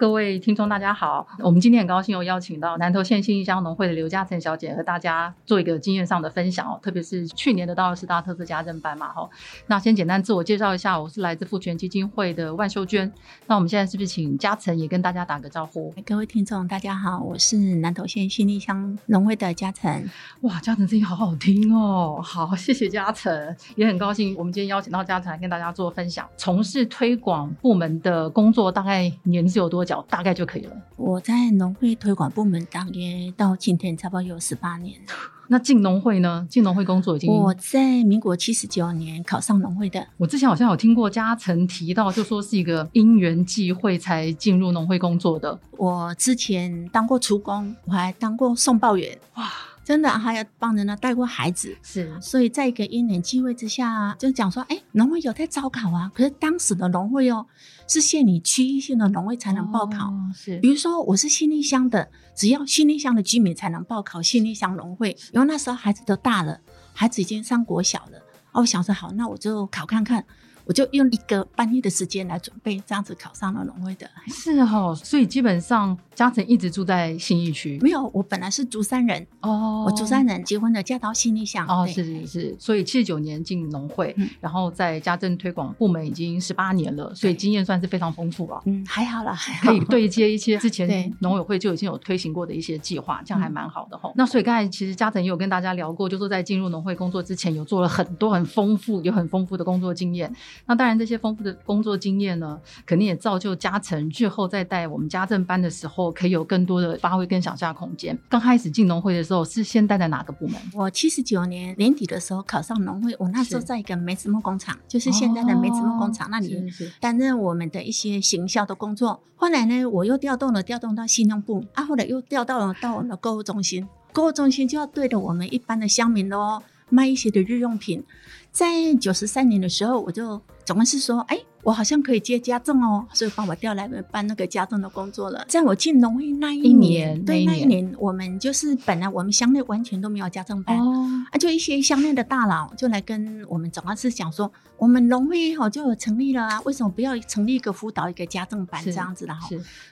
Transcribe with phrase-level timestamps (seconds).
[0.00, 1.26] 各位听众，大家好！
[1.40, 6.80] 我们今天很高兴又邀请到南投县新义乡农会的刘嘉诚小姐和大家做一个经验上的分享哦。
[6.82, 9.28] 特别是去年的到二十大特色家政班嘛，哈。
[9.66, 13.12] 那先简单自我介绍一下，我是来自富权基金会的万秀娟。
[13.46, 15.92] 那我们现在是不是请嘉诚也跟大家打个招呼？
[16.06, 20.08] 各位听众，大家好，我是南投县新义乡农会的嘉诚。
[20.40, 22.18] 哇，嘉诚声音好好听哦！
[22.24, 26.26] 好，谢谢嘉诚，也很高兴我们今天邀请到嘉诚来跟大家做分享。
[26.38, 30.04] 从事推广部门的工作，大概年资有多久？
[30.08, 30.76] 大概就可以了。
[30.96, 35.00] 我在农会推广部门当约到今天差不多有十八年。
[35.48, 36.46] 那进农会呢？
[36.48, 40.06] 进农会工作已经我在民国七十九年考上农会的。
[40.16, 45.58] 我之前好像有听过嘉诚提到，就说是一个因缘际会才进入农会工作的。
[45.76, 49.18] 我之前当过厨工，我还当过送报员。
[49.34, 49.50] 哇！
[49.90, 56.08] 真的还要帮人呢带过孩子，是，所以在一个因缘机会之下，就讲说，哎，农会有在招考啊。
[56.14, 57.44] 可是当时的农会哦，
[57.88, 60.60] 是限你区域性的农会才能报考，是。
[60.60, 65.10] 比如说我是新立乡的，只要新立乡的居民才能报考新立乡农会。
[65.32, 66.60] 因为那时候孩子都大了，
[66.92, 68.18] 孩子已经上国小了，
[68.52, 70.24] 哦，我想说好，那我就考看看。
[70.70, 74.08] 我就用一个半月的时间来准备，这样子考上了农会的。
[74.28, 77.76] 是哈，所以基本上嘉诚一直住在新义区。
[77.82, 81.66] 没有，我本来是竹山人哦，我竹山人结婚的，嫁到新义乡。
[81.66, 88.62] 哦，是是是，所以七十九年进农会，然后在家政推广部门已经十八年了，所以经验算是非常丰富了。
[88.66, 89.72] 嗯，还好了，还好。
[89.72, 94.12] 可以对接一些之前农委会就已经有推行过的一些计划，这样还蛮好的哈。
[94.14, 100.32] 那所以刚才其实嘉诚也有跟大家聊过，就说在进入农会工作之前，有做了很多很丰富、有很丰富的工作经验。
[100.66, 108.18] 那当然这些丰富的工作经验呢，肯定也造就嘉诚日后在带我们家政班的时候，可以有更多的发挥跟想象空间。
[108.28, 110.56] 刚开始进农会的时候，是先待在哪个部门？
[110.74, 116.62] 我七十九年年底的时候考上农会，我那时候在一个梅子木工厂，就是现在的梅子木工厂那里
[117.00, 119.22] 担任我们的一些行销的工作。
[119.36, 128.04] 后来呢，我又调动了，调动到信用部，啊，后来又调到了到我们的购物中心，购物中心就要对着我们一般的乡民喽，卖一些的日用品。
[128.52, 131.40] 在九十三年的时候，我就总共是说，哎。
[131.62, 135.44] 我好像可以接家政哦，所以帮我调来办那个家政的工作了。
[135.46, 149.46] 在我进农会那一年，对那一年，我们就是本来我们乡内完全都没有家政班，啊，就一些乡内的大佬就来跟我们总干事讲说，我们农会好就有成立了啊，为什么不要成立一个辅导一个家政班这样子的哈？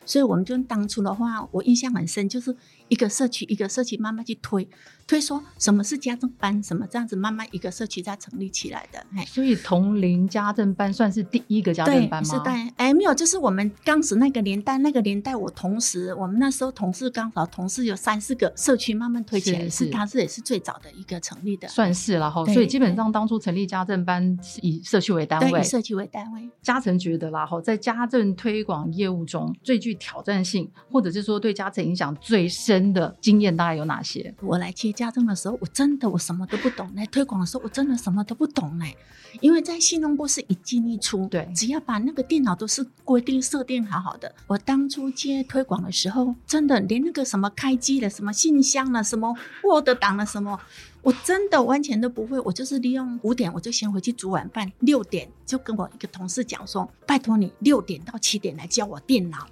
[0.07, 2.57] 所以我们就当初的话，我印象很深，就是
[2.89, 4.67] 一个社区一个社区慢慢去推
[5.07, 9.05] 推说什么是家政班，什么这样子慢慢一个社区在成立起来的。
[9.27, 11.58] 所以同龄家政班算是第一。
[11.59, 12.35] 一个家政班吗？
[12.35, 22.47] 是对，哎，没有，就是我们当时那个年代，那个年代，我同时，我们那时候同事刚好同事有三四个社区慢慢推起来，是他是也是最早的一个成立的，算是然后。
[22.47, 26.49] 所以基本上当初成立家政班是以社区为单位，以社区为单位。
[26.63, 34.35] 嘉诚觉得啦哈，在家政推广业务中最具挑战性，或者是说对家政影响最深的经验，大概有哪些？
[34.41, 38.97] 我来接家政的时候，我真的我什么都不懂；来推广的时候，我真的什么都不懂嘞，
[39.41, 41.48] 因为在新农部是一进一出，对。
[41.55, 44.35] 只要把那个电脑都是规定设定好好的。
[44.47, 50.59] 我当初接推广的时候，真的连那个什么开机的、什么信箱了、什么 Word 档了、什么，
[51.03, 52.39] 我真的完全都不会。
[52.41, 59.47] 我就是利用五点，我就先回去煮晚饭，六点就跟我一个同事讲说：“拜托你六点到七点来教我电脑。”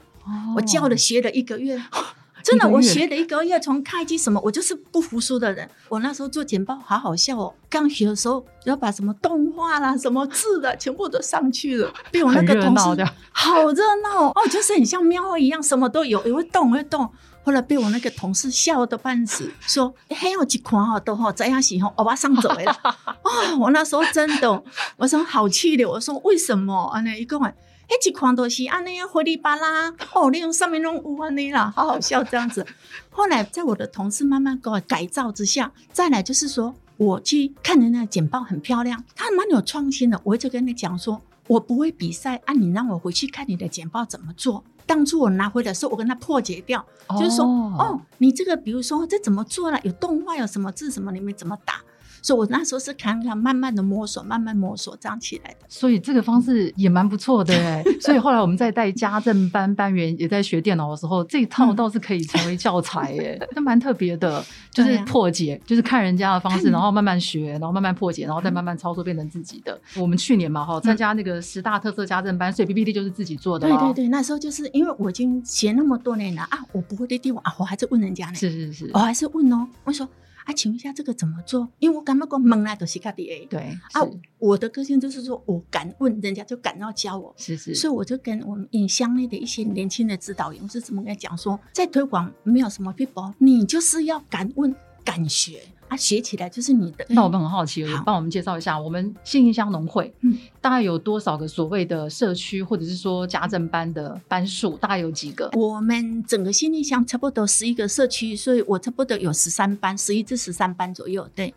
[0.57, 1.81] 我教了学了一个月。
[2.47, 5.69] 真的，我学了一个月，从开机什么，我就是不服输的人。
[5.89, 7.53] 我那时候做简报，好好笑哦。
[7.69, 11.93] 刚学的时候，要把什么动画啦、什么字的，全部都上去了。
[12.13, 17.11] 被我那个同事，好热闹哦，就是很像喵一样，什么都有，也会动，会动。
[17.43, 22.71] 后来被我那个同事笑的半死，说：“还有几款哈都好这样喜欢，我把上走了。
[22.85, 24.63] ”啊，我那时候真的，
[24.97, 27.01] 我说好气的，我说为什么啊？
[27.01, 27.55] 那一个晚。
[27.89, 32.67] 迄几款都是安尼啊，灰里巴拉哦，你用上面弄乌安尼啦，好好笑这样子。
[33.11, 40.21] 后来在我的同事慢慢给我改造之下，再来就是说，我去看人家简报很漂亮，他蛮有创新的。
[40.25, 44.65] 我就跟你讲说，我不会比赛，啊，你让我回去看你的简报怎么做。
[44.85, 46.85] 当初我拿回来的时候，我跟他破解掉，
[47.19, 49.81] 就是说，哦，你这个比如说这怎么做了？
[49.85, 51.81] 有动画，有什么字什么，你们怎么打？
[52.27, 55.59] 所以我那时候是看看慢慢的摸索，慢慢摸索这样起来的。
[55.69, 57.85] 所以这个方式也蛮不错的哎。
[58.01, 69.81] 所以后来我们在带家政班班员也在学电脑的时候，这一套倒是可以成为教材哎，那蛮特别的， 就是破解，就是看人家的方式，然后慢慢学，然后慢慢破解，然后再慢慢操作变成自己的。
[69.97, 73.69] 我们去年嘛哈，参加那个十大特色家政班，所以 PPT 就是自己做的。
[73.69, 78.35] 对对对，那时候就是因为我已经学那么多年了啊，我不会的地方啊，我还是问人家呢。
[78.35, 80.09] 是是是，我还是问哦，我说。
[80.47, 81.69] 啊，请问一下这个怎么做？
[81.81, 83.47] 因为我感觉讲蒙来都是卡的诶。
[83.51, 83.61] 对
[83.93, 84.01] 啊，
[84.39, 94.73] 我的个性就是说我敢问人家就敢要教我，是是，所以我就跟我们影像内的一些年轻的指导员我是怎么跟他讲说，在推广没有什么 people，你就是要敢问
[95.07, 95.63] 敢学。
[95.89, 97.07] 啊，学起来就是你的。
[97.11, 105.49] 那我们很好奇，帮我们介绍一下，我们信义乡农会，嗯，大概有多少个所谓的社区，或者是说家政班的班数，大概有几个？
[105.53, 111.29] 我们整个信义乡差不多十一个社区，所以我差不多有十三班，十一至十三班左右。
[111.37, 111.55] 对，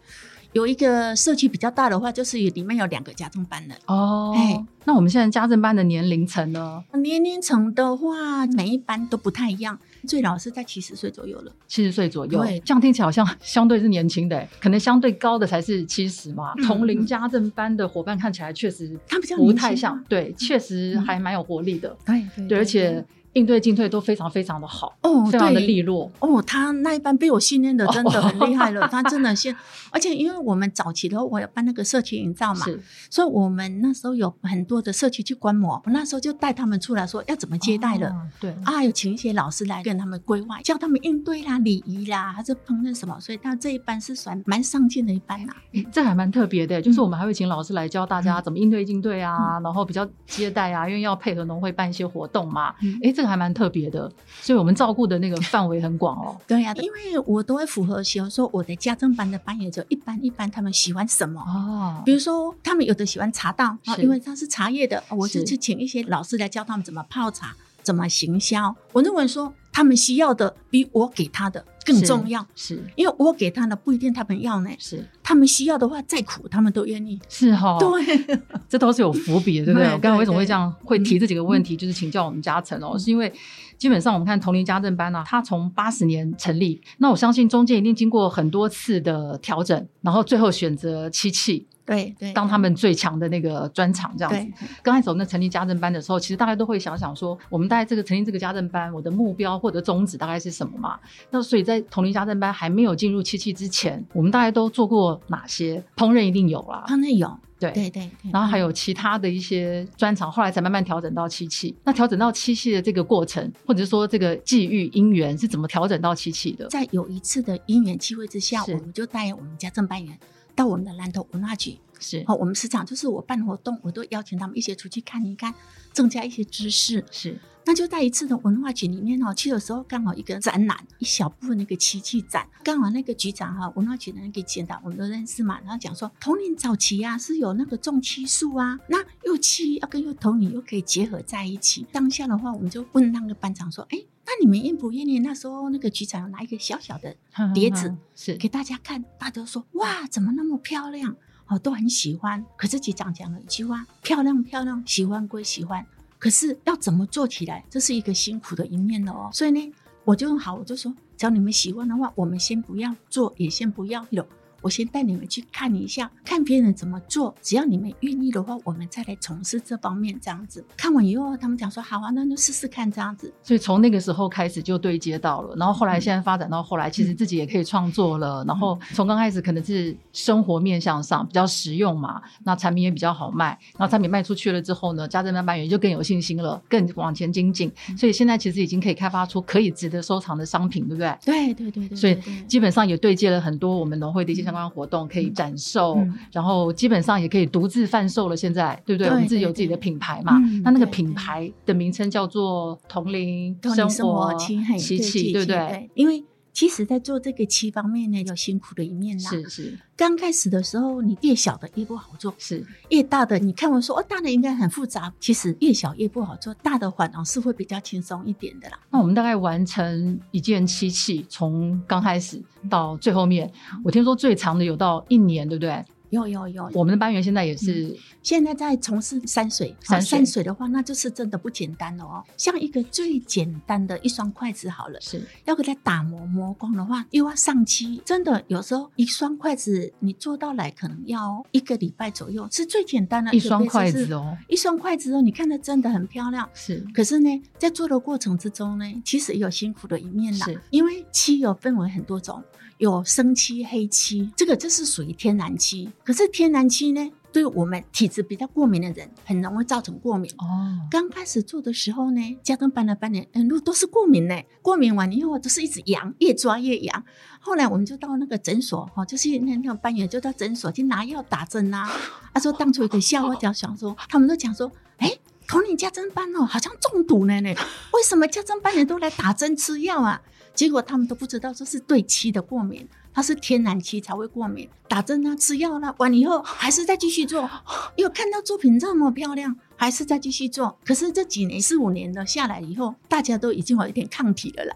[0.54, 3.74] 有一个社区比较大的话，就是里面有两个家政班的。
[3.88, 6.84] 哦，哎，那我们现在家政班的年龄层呢？
[7.02, 9.80] 年龄层的话，每一班都不太一样。
[10.08, 12.60] 最老是在七十岁左右了，七十岁左右，对。
[12.62, 16.54] 这样听起来好像 相对是年轻的，可能相对高的才是七十嘛。
[16.66, 23.04] 同龄家政班的伙伴看起来确实他比较不太像，对，确实还蛮有活力的，对对，而且。
[23.34, 26.42] 应对进退都非常非常的好哦，非常的利落哦。
[26.42, 29.56] 他那一班被我训练的真的很厉害了，他真的先，
[29.92, 32.66] 而且因为我们早期的时候我要办那个社区营造嘛，
[33.10, 45.54] 所以我们那时候有很多的社区去观摩，我那时候就带他们出来说要怎么接待的，对啊，有请一些老师来跟他们规划，教他们应对啦、礼仪啦，还是烹饪什么，所以他这一班是算蛮上进的一班呐。
[45.92, 52.74] 这还蛮特别的，就是我们还会请老师来教大家怎么应对进退啊，然后比较接待啊，因为要配合农会办一些活动嘛。
[53.04, 54.12] 哎，这个还蛮特别的。
[54.42, 56.36] 所以，我们照顾的那个范围很广哦。
[56.48, 62.02] 对呀，因为我都会符合，喜欢说我的家政班的班员就一般一般，他们喜欢什么哦？
[62.06, 68.76] 比如说，他们有的喜欢茶道啊，因为他是茶叶的，我就去请一些老师来教他们怎么泡茶，怎么行销。
[68.92, 74.70] 我认为说，他们需要的比我给他的更重要，是因为我给他的不一定他们要呢。
[74.78, 77.20] 是他们需要的话，再苦他们都愿意。
[77.30, 79.88] 是哈，对， 这都是有伏笔的，对不对？
[79.88, 83.32] 我刚刚为什么会这样会提这几个问题，就是请教我们嘉诚哦，是因为。
[83.80, 94.66] 基本上我们看同龄家政班呢，它从八十年成立，那我相信中间一定经过很多次的调整，然后最后选择七器，对对，当他们最强的那个专场这样子。
[94.84, 101.00] 刚开始我们成立家政班的时候，其实大家都会想想说，我们大概这个成立这个家政班，我的目标或者宗旨大概是什么嘛？
[101.32, 106.22] 那所以在同龄家政班还没有进入七器之前，我们大概都做过哪些烹饪？
[106.22, 107.38] 一定有啦，烹饪有。
[107.60, 111.76] 对对对，然后还有其他的一些专场，后来才慢慢调整到七器。
[111.84, 116.66] 那调整到七器的这个过程，或者说这个际遇因缘是怎么调整到七器的？
[116.70, 120.18] 在有一次的因缘机会之下，我们就带我们家正班员
[120.60, 121.80] 到我们的南投文化局。
[122.02, 125.54] 是，哦，我们时常就是我办活动，我都邀请他们一起出去看一看，
[125.94, 127.06] 增加一些知识。
[127.12, 127.40] 是。
[127.66, 141.86] 那就在一次的文化局里面哦，去的时候刚好一个展览，一小部分那个漆器展，刚好那个局长哈，文化局的那个局长我们都认识嘛，然后讲说，童年早期啊是有那个种漆树啊，那幼漆要跟幼童年又可以结合在一起。
[141.92, 145.18] 当下的话，我们就问那个班长说，哎，那你们愿不愿意？
[145.20, 147.16] 那时候那个局长拿一个小小的
[147.52, 151.16] 碟子 是给大家看，大家都说哇，怎么那么漂亮
[151.48, 152.46] 哦，都很喜欢。
[152.56, 155.84] 可是局长讲了一句话，漂亮漂亮，喜欢归喜欢。
[156.20, 159.32] 可是要怎么做起来，这是一个辛苦的一面了哦。
[159.34, 159.74] 所以呢，
[160.06, 164.28] 我就好，我就说，只要你们喜欢的话，我们先不要做，也先不要有。
[164.62, 167.34] 我先带你们去看一下，看别人怎么做。
[167.42, 170.64] 只要你们愿意的话，我们再来从事这方面这样子。
[170.76, 173.32] 看完以后，他们讲说好啊，那就试试看这样子。
[173.44, 178.44] 所以从那个时候开始就对接到了，然后后来现在发展到后来，其实自己也可以创作了。
[178.46, 183.58] 然后从刚开始可能是生活面向上比较实用嘛，那产品也比较好卖。
[183.78, 187.72] 然后产品卖出去了之后呢，家政班班员就更有信心了，更往前精进。
[187.98, 191.18] 所以现在其实已经可以开发出可以值得收藏的商品，对不对？
[191.24, 191.96] 对对对对。
[191.98, 195.30] 所以基本上也对接了很多我们农会的一些相关活动，可以。
[195.30, 195.98] 展售，
[196.34, 198.36] 然后基本上也可以独自贩售了。
[198.36, 199.08] 现在，对不对？
[199.08, 200.38] 我们自己有自己的品牌嘛？
[200.64, 205.90] 那那个品牌的名称叫做“同龄生活琪琪”，对不对？
[205.94, 206.24] 因为。
[206.52, 209.30] 其实，在做这个漆方面呢，有辛苦的一面啦。
[209.30, 218.80] 是是，刚开始的时候，你越小的越不好做，是越大的，你看我说哦，大的应该很复杂，其实越小越不好做，大的反而是会比较轻松一点的啦。
[218.90, 223.52] 那我们大概完成一件漆器，从刚开始到最后面，
[223.84, 225.86] 我听说最长的有到一年，对不对？
[226.10, 232.24] 有有有，我们的班员现在也是现在在从事山水，山水山水的话，那就是真的不简单了哦。
[232.36, 246.50] 像一个最简单的一双筷子好了，是要给它打磨磨光的话，又要上漆，真的有时候一双筷子你做到来可能要一个礼拜左右，是最简单的一双筷子哦，一双筷子哦，你看它真的很漂亮。
[246.54, 250.60] 是可是呢，在做的过程之中呢，其实也有辛苦的一面啦是。
[250.72, 252.44] 因为漆有分为很多种，
[252.80, 255.92] 有生漆、黑漆，这个就是属于天然漆。
[256.04, 260.32] 可是天然漆呢，对我们体质比较过敏的人，很容易造成过敏。
[260.38, 264.42] 哦，刚开始做的时候呢，家中搬了半年，嗯，路都是过敏呢。
[264.62, 267.04] 过敏完以后都是一直痒，越抓越痒。
[267.42, 271.86] 后来我们就到那个诊所，哈，就是那那个班员就到诊所去拿药打针啊。
[272.34, 277.50] 他说当初有个笑话， 讲想说，他们都讲说，哎，同龄家政班哦，好像中毒了呢。
[277.94, 280.22] 为什么家政班人都来打针吃药啊？
[280.54, 284.70] 结果他们都不知道这是对漆的过敏，它是天然漆才会过敏。
[284.90, 287.50] 打针啊，吃药啦、完以后还是再继续做，
[287.96, 290.78] 又看到作品这么漂亮，还是再继续做。
[290.84, 294.76] 可是这几年四五年的下来以后，大家都已经有一点抗体了啦，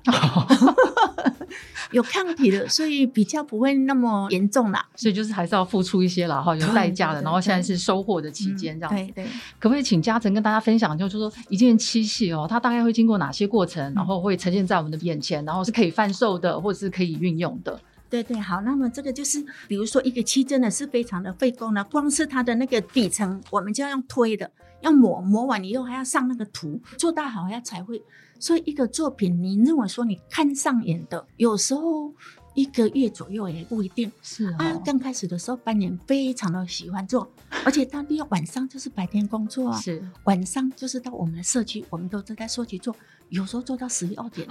[1.91, 4.85] 有抗体的，所以比较不会那么严重啦。
[4.95, 7.21] 所以就是还是要付出一些了哈，有代价的。
[7.21, 9.13] 然后现在是收获的期间，这样子。
[9.13, 9.25] 对对。
[9.59, 17.79] 可不可以请嘉诚跟大家分享，就是说一件漆器哦，它大概会经过哪些过程，然后会呈现在我们的眼前，然后是可以贩售的，或者是可以运用的。
[18.09, 27.99] 对对，好，那么这个就是，比如说一个漆真的是非常的费工了，光是它的那个底层，我们就要用推的，要抹，抹完以后还要上那个涂，做到好要才会。
[28.43, 32.13] 所以一个作品，你认为说你看上眼的，有时候
[32.53, 34.11] 一个月左右也不一定。
[34.21, 37.25] 是啊，刚开始的时候，班年非常的喜欢做，
[37.63, 42.93] 而且他利用晚上就是白天工作啊，是晚上就是到我们的社区，我们都是在社区做，
[43.29, 44.45] 有时候做到十一二点。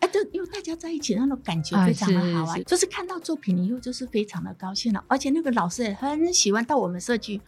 [0.00, 7.40] 哎， 对，因为大家在一起那种感觉非常的好啊，就是看到作品以后就是非常的高兴了，而且那个老师也很喜欢到我们社区。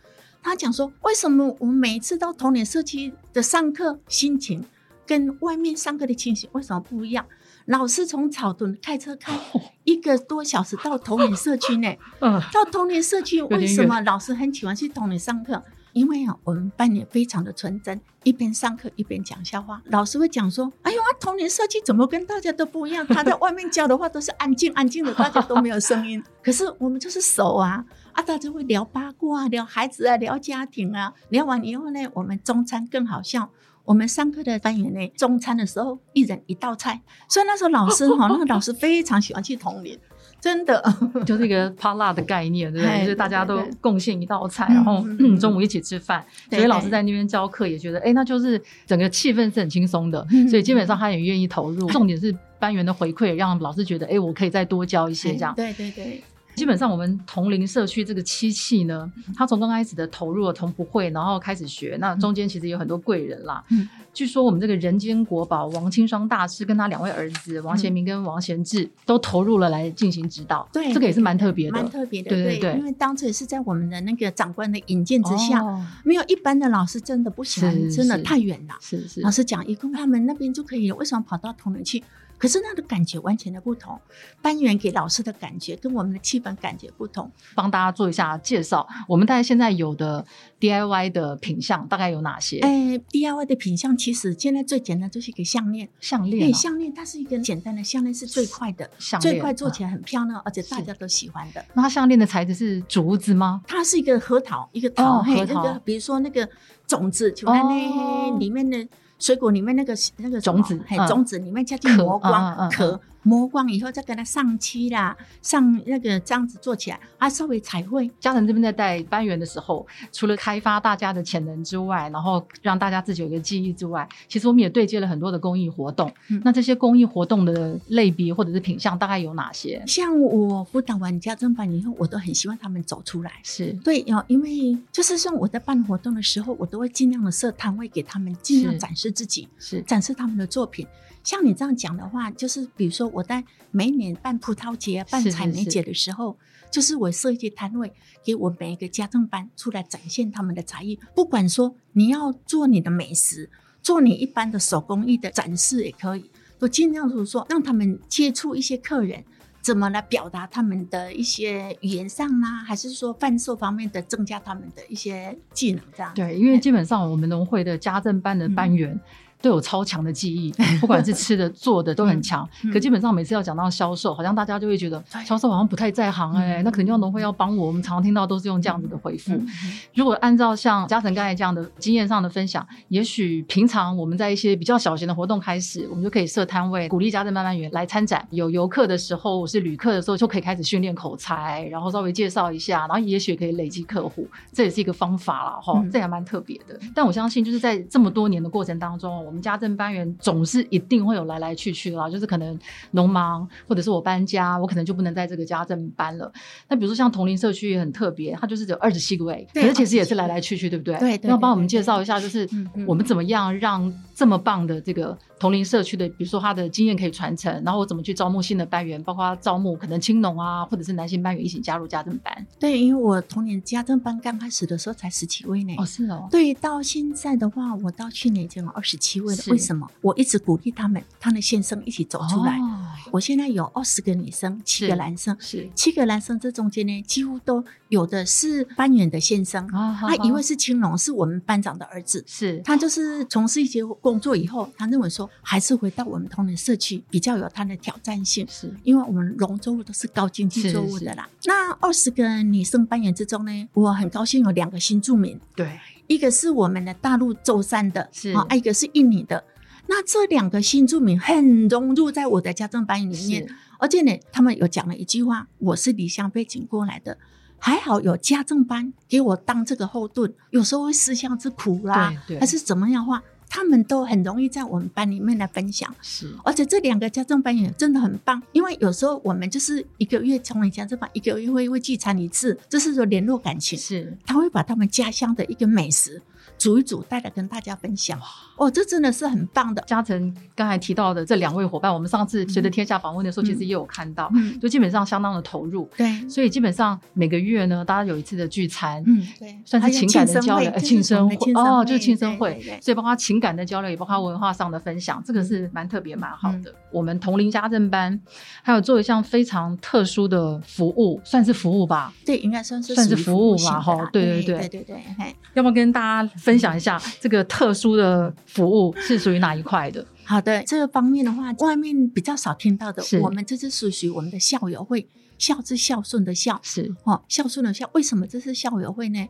[0.42, 4.64] 他讲说，为什么我们每一次到童年社区的上课心情
[5.08, 7.24] 跟外面上课的情形为什么不一样？
[7.64, 9.32] 老师从草屯开车开
[9.84, 15.62] 一个多小时到童年社区呢，嗯， 到童年社区，点为什么老师很喜欢去童年上课？
[15.94, 19.82] 因为啊，我们班也非常的纯真，一边上课一边讲笑话。
[19.86, 23.04] 老师会讲说：“哎呦啊，童年社区怎么跟大家都不一样？
[23.08, 26.22] 他在外面教的话都是安静安静的，大家都没有声音。
[26.44, 31.14] 可是我们就是熟啊，啊，大家会聊八卦啊，聊孩子啊，聊家庭啊。
[31.30, 33.50] 聊完以后呢，我们中餐更好笑。
[33.88, 39.98] 我们上课的班员呢，中餐的时候一人一道菜，所以那时候老师 哈，那个老师非常喜欢去童年，
[40.42, 40.84] 真的。
[41.24, 42.92] 就是一个趴辣的概念，对不对？
[42.92, 45.02] 哎就是大家都贡献一道菜，嗯然后
[45.40, 51.88] 中午一起吃饭，所以老师在那边教课也觉得，哎，那就是整个气氛是很轻松的，嗯所以基本上他也愿意投入。
[51.88, 55.54] 重点是班员的回馈，让老师觉得，哎，我可以再多教一些这样。
[55.54, 56.22] 对对对，
[56.58, 63.64] 基本上我们同龄社区这个漆器呢，他从刚开始的投入了从不会，然后开始学，那中间其实有很多贵人啦。
[63.70, 63.88] 嗯。
[64.12, 75.86] 据说我们这个人间国宝王清霜大师跟他两位儿子王贤明跟王贤志都投入了来进行指导，对，这个也是蛮特别的，蛮特别的，对对对因为当初也是在我们的那个长官的引荐之下，哦。
[76.02, 78.74] 没有一般的老师真的不喜欢，是真的太远了。
[78.80, 79.20] 是是。
[79.20, 82.02] 老师讲，一共他们那边就可以了，为什么跑到同仁去？
[82.38, 84.00] 可是那个感觉完全的不同，
[84.40, 87.30] 班员给老师的感觉跟我们的气氛感觉不同。
[87.54, 88.86] 帮大家做一下介绍。
[89.08, 90.24] 我们大概现在有的
[90.60, 92.60] DIY 的品相大概有哪些？
[92.60, 99.88] 哎，DIY 的品相其实现在最简单就是一个项链，哎，项链、啊，项链它是一个简单的项链，是最快的，项链最快做起来。
[99.88, 101.64] 很漂亮，而且大家都喜欢的。
[101.74, 103.62] 那它项链的材质是竹子吗？
[103.66, 106.46] 它是一个核桃，一个桃，核桃那个比如说那个
[106.86, 108.86] 种子，就在那哦里面的
[109.18, 111.06] 水果里面那个那个种子嗯。
[111.06, 118.10] 种子里面加进壳磨光壳，磨光以后再给它上漆啦，上那个这样子做起来，啊，稍微彩绘。
[118.18, 126.10] 嘉诚这边在带班员的时候，除了开发大家的潜能之外，然后让大家自己有一个记忆之外，其实我们也对接了很多的公益活动。
[126.28, 129.82] 嗯那这些公益活动的类别或者是品相大概有哪些？
[129.86, 133.32] 像我辅导完家政班以后，我都很希望他们走出来。
[133.42, 139.46] 是对，哦，因为就是像我在办活动的时候，我都会尽量的设摊位给他们，尽量展示自己。
[139.58, 140.86] 是展示他们的作品。
[141.28, 146.38] 像你这样讲的话，就是比如说我在每一年办葡萄节、办是是采梅节的时候，
[146.72, 147.92] 就是我设一些摊位，
[148.24, 150.98] 给我每一个家政班出来展现他们的才艺。
[151.14, 153.50] 不管说你要做你的美食，
[153.82, 159.22] 做你一般的手工艺的展示也可以，都尽量就是说让他们接触一些客人。
[159.60, 162.46] 怎么来表达他们的一些语言上呢？
[162.66, 165.84] 还是说贩售方面的增加他们的一些技能？
[165.94, 168.98] 这样对，因为基本上我们农会的家政班的班员。
[169.40, 172.48] 都有超强的记忆，不管是吃的、做的都很强。
[172.64, 177.68] 嗯可基本上每次要讲到销售，好像大家就会觉得对销售好像不太在行哎、嗯那肯定要农会要帮我。
[177.68, 179.32] 我们常常听到都是用这样子的回复。
[179.32, 179.46] 嗯
[179.94, 188.26] 如果按照像嘉诚刚才这样的经验上的分享，也许平常我们在一些比较小型的活动开始，我们就可以设摊位，鼓励家政慢慢员来参展。
[188.30, 195.60] 有游客的时候，是旅客的时候，就可以开始训练口才，然后稍微介绍一下，然后也许可以累积客户，这也是一个方法啦。
[195.62, 196.78] 哈、嗯这也蛮特别的。
[196.94, 202.58] 但我相信，就是在这么多年的过程当中，我们家政班员总是一定会有来来去去啦，就是可能
[202.92, 206.32] 农忙，或者是我搬家，我可能就不能在这个家政班了。
[206.66, 210.98] 那比如说像同龄社区也很特别，它就是只有二十七个位，可是其实也是来来去去，对不对？
[210.98, 212.48] 对对要帮我们介绍一下，就是
[212.86, 222.46] 我们怎么样让这么棒的这个同龄社区的，比如说他的经验可以传承，然后我怎么去招募新的班员，包括招募可能青农啊，或者是男性班员一起加入家政班。
[222.58, 225.72] 对，因为我童年家政班刚开始的时候才十几位呢。
[225.78, 229.40] 哦，是哦，对，到现在的话，我到去年已经有二十七位了。
[229.40, 229.88] 是为什么？
[230.00, 232.58] 我一直鼓励他们，他的先生一起走出来。
[232.58, 235.34] 哦我现在有二十个女生，七是个男生。
[235.40, 242.22] 是七个男生这中间呢，几乎都有的是班员的先生，啊，他一位是青龙，是我们班长的儿子。
[242.26, 248.72] 是他就是从事一些工作以后，他认为说还是回到我们同仁社区比较有它的挑战性，是。
[248.84, 251.28] 因为我们农作物都是高经济作物的啦。
[251.44, 258.30] 那二十个女生班员之中呢，我很高兴有两个新住民，对，一个是我们的大陆舟山的，是。
[258.30, 259.44] 啊，一个是印尼的。
[259.88, 263.46] 那这两个新住民很融入在我的家政班里面，
[263.78, 267.18] 而且呢，他们有讲了一句话：“我是离乡背景过来的，
[267.58, 275.94] 还好有家政班给我当这个后盾，有时候会思乡之苦啦，还是怎么样的话，他们都很容易在我们班里面来分享。
[276.02, 283.78] 是而且这两个家政班也真的很棒，因为有时候我们就是一个月从以前这班一个月会会聚餐一次，这是说联络感情。
[283.78, 286.20] 是他会把他们家乡的一个美食
[286.58, 288.20] 煮一煮，带来跟大家分享。
[288.56, 289.82] 哦，这真的是很棒的。
[289.86, 295.88] 嘉诚刚才提到的这两位伙伴，我们上次随着天下访问的时候，其实也有看到，嗯，就基本上相当的投入。
[295.96, 306.74] 对，所以基本上每个月呢，大家有一次的聚餐，嗯，对，算是情感的交流，呃庆生会哦，就是庆生会所以包括情感的交流，也包括文化上的分享，这个是蛮特别、蛮好的。
[306.90, 308.20] 我们同龄家政班
[308.62, 312.12] 还有做一项非常特殊的服务，算是服务吧？
[312.26, 320.02] 对，应该算是算是服务吧哈对对对对对对要不要跟大家分享一下这个特殊的服务是属于哪一块的？
[320.24, 327.90] 好的，这个方面的话，外面比较少听到的，我们这是属于我们的校友会，孝是孝顺的孝，是哦，孝顺的孝。
[327.92, 329.28] 为什么这是校友会呢？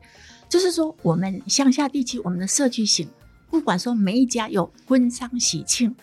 [0.49, 3.09] 就是说，我们乡下地区，我们的社区型，
[3.51, 5.97] 不管说每一家有婚丧喜庆，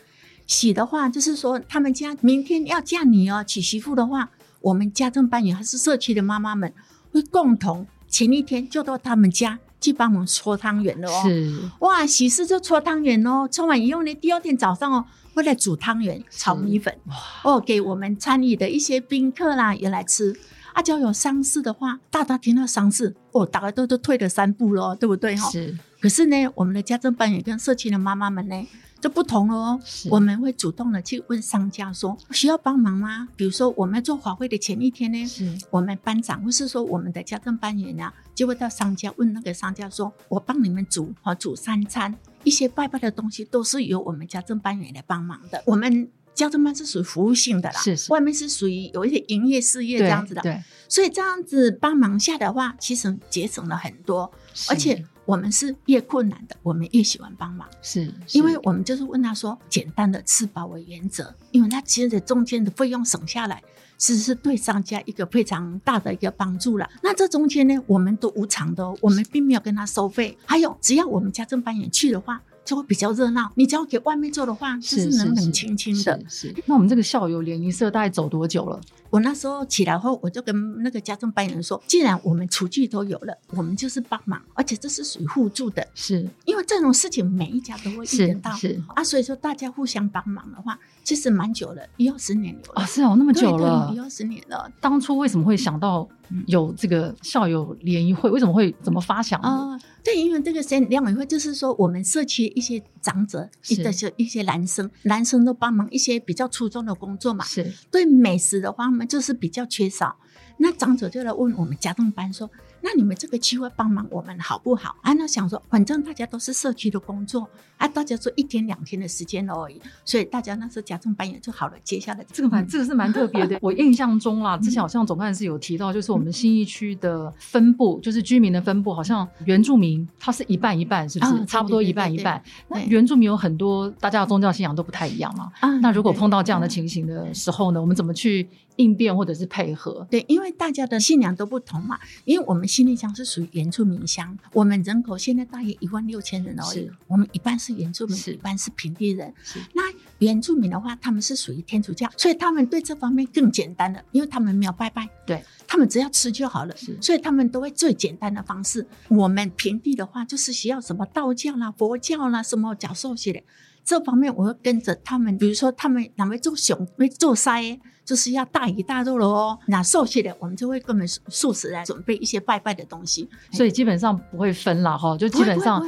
[0.46, 6.74] 喜的话就是说他们家明天要嫁你哦娶媳妇的话，我们家政班员还是社区的妈妈们
[7.14, 11.22] 会共同前一天就到他们家去帮忙搓汤圆了哦。
[11.24, 16.98] 是哇，喜事就搓汤圆哦，搓完以后呢，第二天早上哦，会来煮汤圆、炒米粉，
[17.44, 20.36] 哦，给我们参与的一些宾客啦也来吃。
[20.74, 28.68] 啊，只要有丧事的话，大家听到丧事，哦，大家都都退了三步了哦，对不对哈、是可是呢，我们的家政班也跟社区的妈妈们呢
[29.00, 29.80] 就不同了哦。
[30.10, 33.30] 我们会主动的去问商家说需要帮忙吗？
[33.38, 45.64] 比如说我们做法会的前一天呢，是我们班长或是说我们的家政班员啊，就会到商家问那个商家说：“我帮你们煮好煮三餐，一些拜拜的东西都是由我们家政班员来帮忙的。
[45.66, 54.30] 我们家政班是属于服务性的啦，是是外面是属于有一些营业事业这样子的，对，所以这样子帮忙下的话，其实节省了很多，
[54.70, 63.62] 而且我们是越困难的，我们越喜欢帮忙。”是因为我们就是问他说，简单的吃饱为原则，因为他其实中间的费用省下来，
[63.98, 66.90] 其实是对商家一个非常大的一个帮助了。
[67.02, 70.38] 那这中间呢，我们都无偿的、哦，我们并没有跟他收费。
[70.46, 73.52] 还有，只要我们家政班员去的话，就会比较热闹。
[73.56, 76.20] 你只要给外面做的话，就是冷冷清清的。
[76.28, 76.56] 是是。
[76.66, 78.80] 那我们这个校友联谊社大概走多久了？
[79.10, 88.52] 我那时候起来后，我就跟那个家政班人说，既然我们厨具都有了，我们就是帮忙，而且这是属于互助的，是因为这种事情每一家都会遇到。
[88.52, 92.82] 是啊，所以说大家互相帮忙的话，其实蛮久了，一二十年有了。
[92.82, 94.00] 哦，是哦，那么久了一。
[94.00, 96.08] 二十年了当初为什么会想到
[96.48, 98.30] 有这个校友联谊会？
[98.30, 99.48] 为什么会怎么发想的？
[99.48, 107.44] 啊、对，因为这个县联谊会就是说，我们社区一些长者，一的是一些男生，男生都帮忙一些比较初中的工作嘛。
[107.46, 110.16] 是对美食的话，他们就是比较缺少。
[110.58, 112.50] 那长者就来问我们家政班说
[112.82, 114.96] ：“那你们这个机会帮忙我们好不好？
[115.02, 121.74] 啊，那想说，反正大家都是社区的工作，啊，大家做一天两天的时间而已，所以大家那时候家政班也就好了。
[121.84, 123.60] 接下来这个蛮这个是蛮特别的。
[123.62, 131.34] 我印象中啦，之前好像总干事有提到，就是我们新一区的分布，就是居民的分布，好像原住民他是一半一半，是不是？
[131.34, 132.42] 啊差不多一半一半。
[132.70, 135.52] 那原住民有很多，大家的宗教信仰都不太一样嘛。
[135.60, 140.06] 啊那如果碰到这样的情形的时候呢，我们怎么去应变或者是配合？
[140.10, 142.00] 对，因为大家的信仰都不同嘛。
[142.24, 146.94] 因为我们新力乡是属于原住民乡，我们人口现在大约一万六千人而已是。
[147.08, 149.60] 我们一半是原住民，一半是平地人是。
[149.74, 149.84] 那
[150.20, 158.86] 原住民的话，他们是属于天主教，所以他们对这方面更简单了，因为他们没有拜拜，对他们只要吃就好了是，所以他们都会最简单的方式。
[159.10, 163.42] 我们平地的话，就是需要什么道教啦、佛教啦、什么教授些的。
[163.84, 169.58] 这方面我会跟着他们，比如说他们哪位做熊、会做筛，就是要大鱼大肉了哦。
[169.66, 173.28] 那受些的，我们就会跟我们素食来准备一些拜拜的东西。
[173.52, 175.84] 所以基本上不会分了，哈，就基本上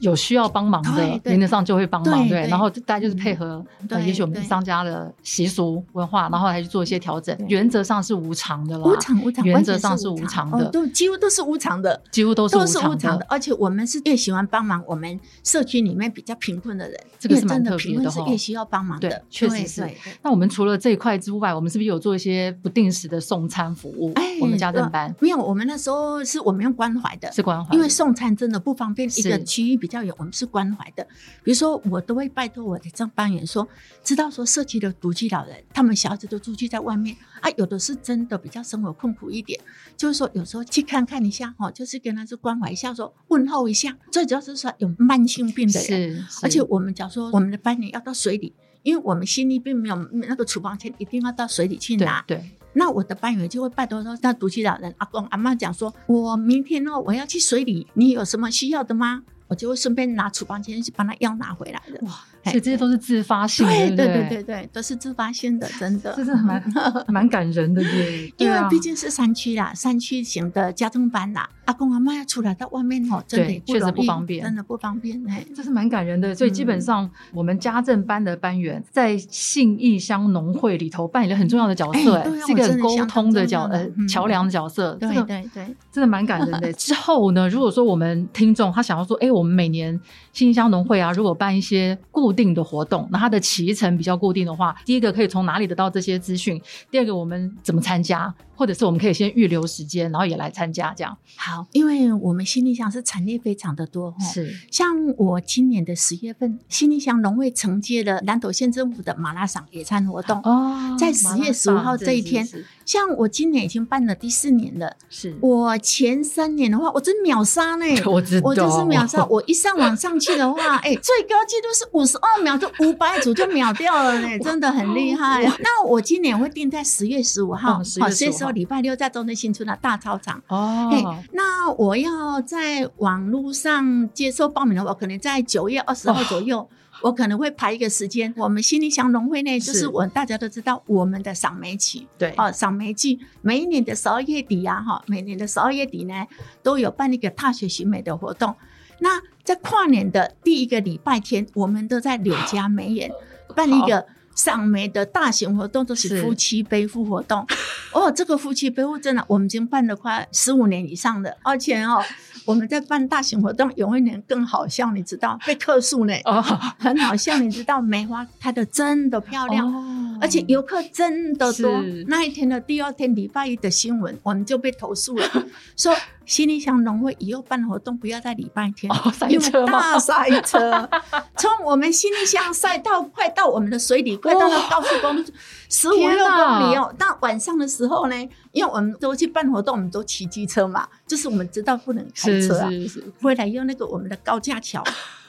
[0.00, 2.46] 有需要帮忙的原则上就会帮忙，对。
[2.48, 7.36] 然后大家就是配合，呃也许我们商家的习俗文化，然后来去做一些调整。
[7.48, 10.50] 原则上是无偿的啦，无偿无偿，原则上是无偿。
[10.50, 12.02] 的，哦都几乎都是无偿的。
[12.10, 18.26] 几乎都是都是无偿的，而且我们是越喜欢帮忙我们社区里面比较贫困的人，这个是真蛮特别的贫困是哈。
[18.28, 19.08] 越需要帮忙的。
[19.08, 19.88] 对，确实是。
[20.22, 24.12] 那我们除了这一块之外，我们是不是有做一些不定时的送餐服务？
[24.14, 31.02] 哎我们家政班没有，我们那时候是我们用关怀的，是关怀，因为送餐真的不方便，一个区域比较远，我们是关怀的。
[31.42, 33.66] 比如说，我都会拜托我的正班员说，
[34.04, 39.58] 知道说社区的独居老人，他们小孩子都住居在外面啊，有的是真的比较生活困苦一点，
[39.96, 43.96] 就是说有时候去看看一下哈，就是跟他是关怀一下，说问候一下。
[44.12, 48.52] 最主要是说有慢性病的人，而且我们假如说我们的班员要到水里。
[48.82, 52.22] 因为我们心里并没有那个处方签，一定要到水里去拿。
[52.26, 59.22] 对那我的班员就会拜托说，那独居老人阿公阿妈讲说，我明天哦我要去水里，你有什么需要的吗？
[59.48, 61.98] 我就会顺便拿处方签去帮他药拿回来的。
[62.04, 62.18] 哇，
[62.50, 64.06] 所以这些都是自发性的，对对对？
[64.06, 66.12] 不对对对，都是自发性的，真的。
[66.16, 66.62] 这是蛮
[67.08, 74.44] 蛮感人的耶， 因为毕竟是山区啦，山区型的家政班啦，阿公阿妈要出来到外面哦，真的确实不方便。
[74.44, 75.22] 真的不方便。
[75.28, 86.72] 哎，这是蛮感人的，所以基嗯本上我们家政班的班员在信义乡农会里头扮演了很重要的角色，哎是一个沟通的角呃桥梁的角色，这对个对对，真的蛮感人的。
[86.74, 89.98] 之后呢，如果说我们听众他想要说，哎，我们每年
[90.36, 96.60] 信义乡农会啊，如果办一些固定的活动，那它的期程比较固定的话，第一个可以从哪里得到这些资讯？
[96.90, 98.34] 第二个我们怎么参加？
[98.54, 110.38] 或者是我们可以先预留时间，然后也来参加，这样好，因为我们新力乡是产业非常的多哦，是像我今年的十月份，新力乡农会承接了南投县政府的马拉松野餐活动。
[110.42, 115.36] 哦在10月十五号这一天是像我今年已经办了第四年了，是。
[115.42, 117.84] 我前三年的话，我真秒杀呢。
[118.06, 125.42] 我知道，我就是秒杀，我一上网上去的话， 哎、最高纪录是五十二秒，就五百组就秒掉了呢，真的很厉害。
[125.58, 130.40] 那我今年会定在十月十五号，哦10月15好，所以说礼拜六在中正新村的大操场。
[130.46, 130.88] 哦。
[130.92, 136.68] 嘿，那我要在网络上接受报名的话，可能在九月二十号左右，
[137.02, 138.32] 我可能会排一个时间。
[138.36, 146.26] 我们新力祥农会呢，就是是我大家都知道我们的赏梅期，对哦，赏梅季每一年的十二月底呀，哈，每年的十二月底呢，
[146.62, 148.54] 都有办一个踏雪寻梅的活动。
[149.00, 153.10] 那在跨年的第一个礼拜天，我们都在柳家梅园
[153.54, 156.22] 办一个赏梅的大型活动，都是是。
[156.22, 157.44] 夫妻背负活动。
[157.92, 162.00] 哦，这个夫妻背负真的，我们已经办了快十五年以上了，而且哦，
[162.44, 166.40] 我们在办大型活动有一年更好笑，你知道被客诉呢，哦，
[166.78, 169.66] 很好笑，你知道梅花开的真的漂亮。
[169.66, 170.18] 哦。
[170.20, 175.26] 而且游客真的多，那一天的第二天礼拜一的新闻，我们就被投诉了，
[175.76, 175.94] 说
[176.26, 180.90] 新力乡农会以后办活动不要在礼拜天，哦塞因为车吗大塞车，
[181.38, 185.24] 从我们新力乡塞到快到我们的水里，快到那高速公路
[185.70, 186.92] 十五六公里哦。
[186.98, 188.16] 那晚上的时候呢，
[188.50, 194.82] 因为我们都去办活动，我们都骑机车嘛，就是我们知道不能开是车啊，是是，回来用那个我们的高架桥，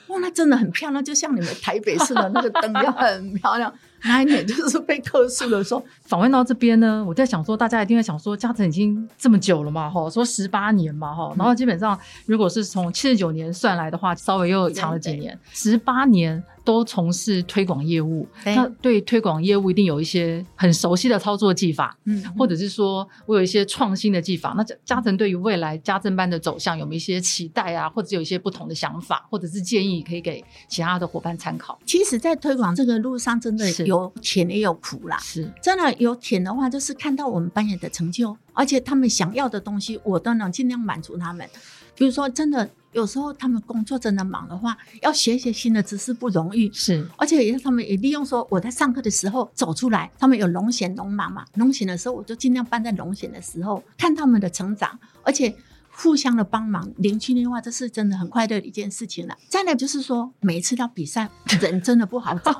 [0.08, 3.72] 哇，那真的很漂亮，就像你们台北市的那个灯一样，很漂亮。
[4.04, 24.54] 那一年就是被客诉的说，访问到这边呢，我在想说，大家一定会想说，嘉诚已经这么久了嘛，哈，说十八年嘛，哈，然后基本上如果是从七十九年算来的话，稍微又长了几年，十八年都从事推广业务，那对推广业务一定有一些很熟悉的操作技法，嗯，或者是说我有一些创新的技法。
[24.56, 31.78] 那嘉嘉诚对于未来家政班的走向有没有一些期待啊，或者有一些不同的想法，或者是建议可以给其他的伙伴参考？
[31.86, 35.18] 其实，在推广这个路上，真的是有甜也有苦啦。
[35.18, 41.48] 是真的有舔的话，就是看到我们班员的成就，而且他们想要的东西，我都能尽量满足他们。
[41.96, 46.72] 比如说，真的有时候他们工作真的忙的话，要学一些新的知识不容易。
[46.72, 55.56] 是而且也他们也利用说我在上课的时候走出来，他们有龙闲龙忙嘛，龙闲的时候我就尽量办在龙闲的时候看他们的成长，而且
[55.90, 59.36] 互相的帮忙，邻居的话，这是真的很快乐的一件事情了。
[59.50, 61.28] 再来就是说，每一次到比赛，
[61.60, 62.52] 人真的不好找。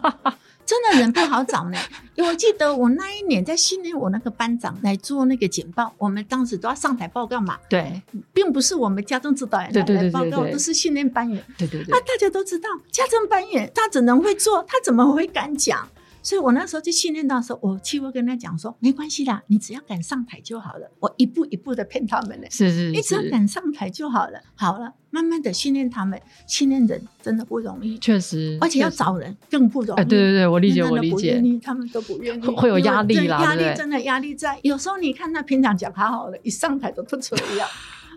[0.68, 1.78] 真的人不好找呢，
[2.16, 8.02] 因为我记得我那一年在训练我那个班长来做那个简报，我们当时都要上台报告嘛，对。
[8.34, 11.42] 并不是我们家政指导员对对对来报告，都是训练班员。
[11.58, 11.88] 对对对。
[11.88, 15.88] 那，大家都知道，家政班员他只能会做，他怎么会敢讲？
[16.28, 20.92] 所以我那时候就训练到的时候，我去会跟他讲说，没关系啦，你只要敢上台就好了。
[21.00, 24.42] 我一步一步的骗他们呢，是是你只要，敢上台就好了。
[24.54, 30.02] 好了，慢慢的训练他们，训练人真的不容易，确实，而且要找人更不容易。
[30.02, 34.60] 哎，对对对，我理解我理解他们都不愿意，会 会有压力因为啦对不对这压力真的压力在。
[34.64, 37.66] 有时候你看他平常讲好好的，一上台都不怎么样。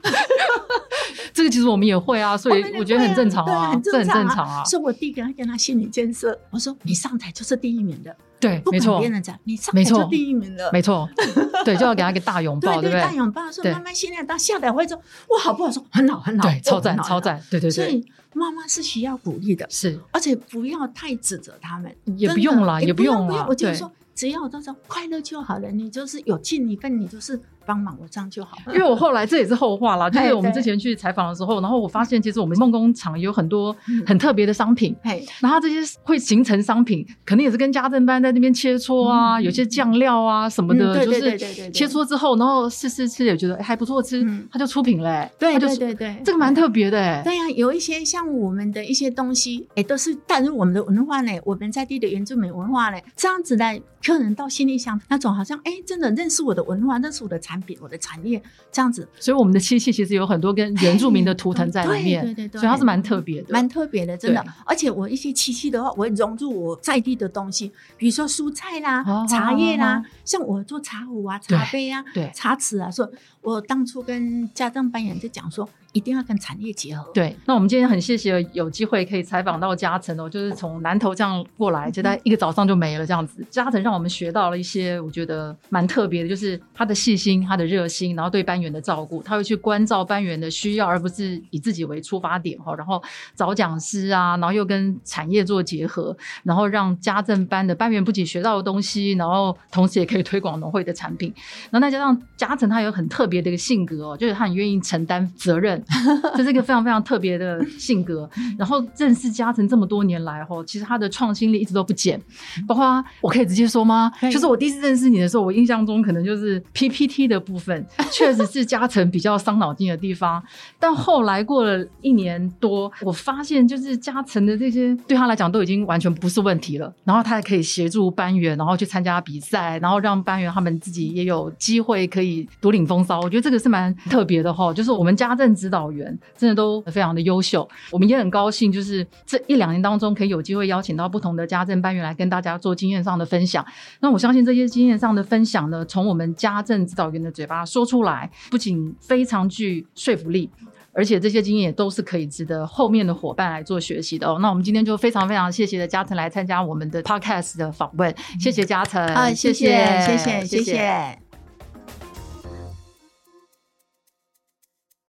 [1.33, 10.71] 这个其实我们也会啊，所以我觉得很正常啊很这很正正常啊，所以我第一个要跟他心理建设，我说你上台就是第一名的，对，不管没错别，人讲，你上台就第一名了。
[10.73, 11.09] 没错，
[11.65, 13.13] 对，就要给他一个大拥抱，对不对大？
[13.13, 15.71] 拥抱，说对慢慢训练到下台会之后，哇，好不好？
[15.71, 17.21] 说很好，很好，对，超赞，超。
[17.21, 23.49] 赞，对对对，所以妈妈是需要鼓励的，是而且不要太指责他们，也不用啦，也不用啦，对。
[23.49, 28.75] 我就是说，只要到时候快乐就好了，你就是有尽一份，你就是帮忙我这样就好了。
[28.75, 34.03] 因为我后来这也是后话啦，就是我们之前去采访的时候，然后我发现其实我们梦工厂有很多嗯。
[34.07, 41.39] 很特别的商品，嘿，然后这些会形成商品，肯定也是跟家政班在那边切磋啊，嗯有些酱料啊什么的，就是
[41.71, 53.65] 切磋之后，然后试试吃也觉得哎还不错吃嗯，它就出品了，哎对对对对，这个蛮特别的，哎，对呀、有一些像我们的一些东西，哎，都是带入我们的文化呢，我们在地的原住民文化呢，这样子呢，
[54.05, 58.43] 客人到心里想那种好像哎，真的认识我的文化，认识我的产品，我的产业，
[58.73, 62.49] 这样子所以我们的漆器其实有很多跟原住民的图腾在里 面，对对对。
[62.49, 64.45] 对所以它是蛮特别的，蛮特别的，真的。
[64.65, 72.31] 而且我一些漆器的话，我会融入我在地的东西，比如说蔬菜啦、哦茶叶啦，哦像我做茶壶啊、茶杯啊、对。
[72.35, 73.09] 茶匙啊，所以
[73.43, 77.11] 我当初跟家政班员就讲说，一定要跟产业结合。
[77.13, 83.45] 对，那我们今天很谢谢有机会可以采访到嘉诚哦，就是从南投这样过来，就在一个早上就没了这样子。
[83.51, 92.75] 嘉诚让我们学到了一些我觉得蛮特别的，就是他的细心、他的热心，然后对班员的照顾，他会去关照班员的需要，而不是以自己为出发点哈。
[92.77, 93.03] 然后
[93.35, 101.33] 找讲师啊，然后又跟产业做结合，然后让家政班的班员不仅学到的东西，然后同时也可以推广农会的产品。
[101.71, 105.80] 然后再加上嘉诚他有很特别的一个性格哦，就是他很愿意承担责任，
[106.37, 108.29] 这是一个非常非常特别的性格。
[108.59, 112.21] 然后认识嘉诚这么多年来吼，其实他的创新力一直都不减，
[112.67, 114.11] 包括我可以直接说吗？
[114.31, 120.43] 就是我第一次认识你的时候，我印象中可能就是 PPT 的部分，确实是嘉诚比较伤脑筋的地方。
[120.79, 126.93] 但后来过了一年多，我发现就是嘉诚的这些对他来讲都已经完全不是问题了。
[127.05, 133.21] 然后他还可以协助班员，然后去参加比赛，然后让班员他们自己也有机会可以独领风骚。
[133.21, 143.65] 我觉得这个是蛮特别的哈，就是我们家政指导员真的都非常的优秀，我们也很高兴，就是这一两年当中可以有机会邀请到不同的家政班员来跟大家做经验上的分享。
[144.01, 150.51] 那我相信这些经验上的分享呢，从我们家政指导员的嘴巴说出来，不仅非常具说服力。
[150.93, 154.41] 而且这些经验也都是可以值得后面的伙伴来做学习的哦。
[154.41, 159.69] 那我们今天就非常非常谢谢的嘉诚来参加我们的 podcast 的访问，谢谢嘉诚，啊，谢谢
[160.05, 161.30] 谢谢谢谢。